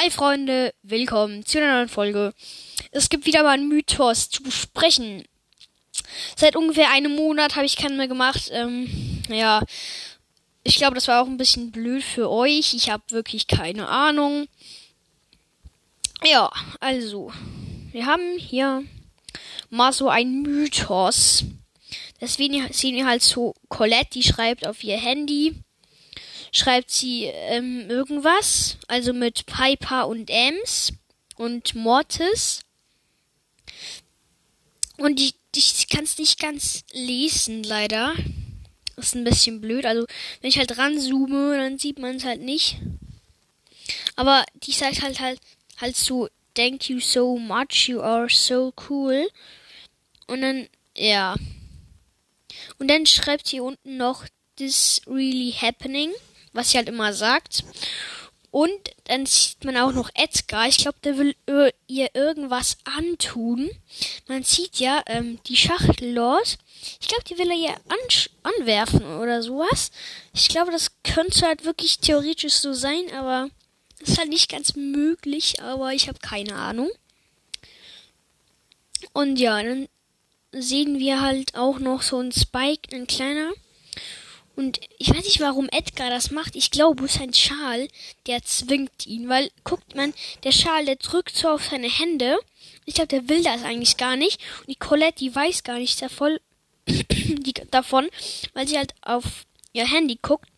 [0.00, 2.32] Hi Freunde, willkommen zu einer neuen Folge.
[2.92, 5.24] Es gibt wieder mal einen Mythos zu besprechen.
[6.36, 8.48] Seit ungefähr einem Monat habe ich keinen mehr gemacht.
[8.52, 8.86] Ähm,
[9.28, 9.60] ja,
[10.62, 12.74] ich glaube, das war auch ein bisschen blöd für euch.
[12.74, 14.46] Ich habe wirklich keine Ahnung.
[16.24, 17.32] Ja, also,
[17.90, 18.84] wir haben hier
[19.68, 21.44] mal so ein Mythos.
[22.20, 25.56] Deswegen sehen wir halt so Colette, die schreibt auf ihr Handy
[26.58, 30.92] schreibt sie ähm, irgendwas, also mit Piper und Ems
[31.36, 32.60] und Mortis.
[34.96, 38.14] Und ich, ich kann es nicht ganz lesen, leider.
[38.96, 39.86] Ist ein bisschen blöd.
[39.86, 40.06] Also,
[40.40, 42.78] wenn ich halt ranzoome, dann sieht man es halt nicht.
[44.16, 45.40] Aber die sagt halt halt
[45.76, 49.28] halt so, thank you so much, you are so cool.
[50.26, 51.36] Und dann, ja.
[52.78, 54.24] Und dann schreibt sie unten noch,
[54.56, 56.12] this really happening
[56.52, 57.64] was sie halt immer sagt.
[58.50, 60.68] Und dann sieht man auch noch Edgar.
[60.68, 61.34] Ich glaube, der will
[61.86, 63.70] ihr irgendwas antun.
[64.26, 66.58] Man sieht ja ähm, die Schachtel dort.
[67.00, 69.90] Ich glaube, die will er ihr an anwerfen oder sowas.
[70.32, 73.50] Ich glaube, das könnte halt wirklich theoretisch so sein, aber
[74.00, 75.60] ist halt nicht ganz möglich.
[75.60, 76.90] Aber ich habe keine Ahnung.
[79.12, 79.88] Und ja, dann
[80.52, 83.52] sehen wir halt auch noch so ein Spike, ein kleiner.
[84.58, 86.56] Und ich weiß nicht, warum Edgar das macht.
[86.56, 87.86] Ich glaube, sein Schal,
[88.26, 89.28] der zwingt ihn.
[89.28, 92.36] Weil, guckt man, der Schal, der drückt so auf seine Hände.
[92.84, 94.40] Ich glaube, der will das eigentlich gar nicht.
[94.58, 96.38] Und die Colette, die weiß gar nicht davon,
[96.88, 98.08] die, davon
[98.52, 100.48] weil sie halt auf ihr Handy guckt.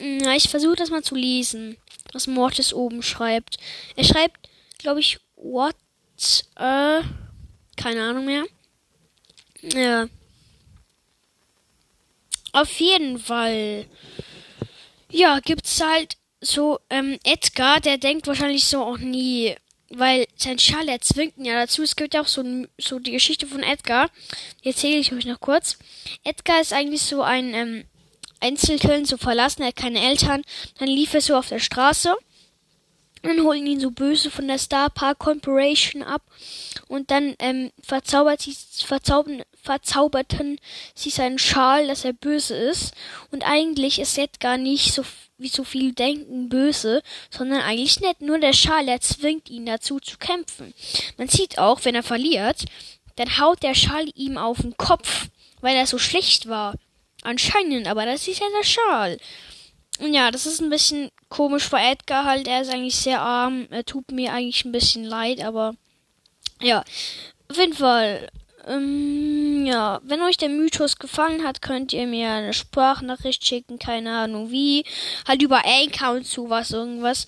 [0.00, 1.76] Na, ich versuche das mal zu lesen,
[2.12, 3.58] was Mortis oben schreibt.
[3.94, 5.76] Er schreibt, glaube ich, what,
[6.56, 7.02] äh,
[7.76, 8.46] keine Ahnung mehr.
[9.62, 10.08] Ja.
[12.56, 13.84] Auf jeden Fall.
[15.10, 19.54] Ja, gibt's halt so, ähm, Edgar, der denkt wahrscheinlich so auch nie,
[19.90, 21.82] weil sein Schal, er zwingt ihn ja dazu.
[21.82, 22.42] Es gibt ja auch so,
[22.78, 24.08] so die Geschichte von Edgar.
[24.64, 25.76] Die erzähle ich euch noch kurz.
[26.24, 27.84] Edgar ist eigentlich so ein, ähm,
[28.40, 30.42] Einzelkind, so verlassen, er hat keine Eltern.
[30.78, 32.16] Dann lief er so auf der Straße.
[33.20, 36.22] Dann holen ihn so böse von der Star Park Corporation ab.
[36.88, 40.58] Und dann ähm, verzaubert sie, verzaubern, verzauberten
[40.94, 42.94] sie seinen Schal, dass er böse ist.
[43.30, 45.04] Und eigentlich ist Seth gar nicht so
[45.38, 48.22] wie so viel denken böse, sondern eigentlich nett.
[48.22, 50.72] Nur der Schal, der zwingt ihn dazu zu kämpfen.
[51.18, 52.64] Man sieht auch, wenn er verliert,
[53.16, 55.28] dann haut der Schal ihm auf den Kopf,
[55.60, 56.74] weil er so schlecht war.
[57.22, 59.18] Anscheinend, aber das ist ja der Schal.
[59.98, 62.46] Und ja, das ist ein bisschen komisch für Edgar halt.
[62.46, 63.66] Er ist eigentlich sehr arm.
[63.70, 65.74] Er tut mir eigentlich ein bisschen leid, aber
[66.62, 66.84] ja.
[67.48, 68.28] Auf jeden Fall
[68.66, 74.16] ähm, ja, wenn euch der Mythos gefallen hat, könnt ihr mir eine Sprachnachricht schicken, keine
[74.16, 74.84] Ahnung wie.
[75.26, 77.26] Halt über Anchor und sowas, irgendwas.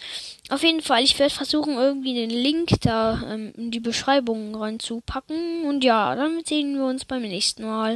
[0.50, 5.64] Auf jeden Fall, ich werde versuchen, irgendwie den Link da ähm, in die Beschreibung reinzupacken.
[5.64, 7.86] Und ja, dann sehen wir uns beim nächsten Mal.